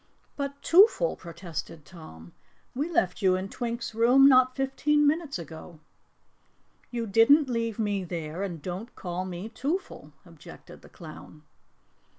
"But, 0.35 0.63
Twoffle," 0.63 1.15
protested 1.15 1.85
Tom, 1.85 2.33
"we 2.73 2.89
left 2.89 3.21
you 3.21 3.35
in 3.35 3.49
Twink's 3.49 3.93
room 3.93 4.27
not 4.27 4.55
fifteen 4.55 5.05
minutes 5.05 5.37
ago." 5.37 5.79
"You 6.89 7.05
didn't 7.05 7.47
leave 7.51 7.77
me 7.77 8.03
there, 8.03 8.41
and 8.41 8.63
don't 8.63 8.95
call 8.95 9.25
me 9.25 9.47
Twoffle," 9.47 10.11
objected 10.25 10.81
the 10.81 10.89
clown. 10.89 11.43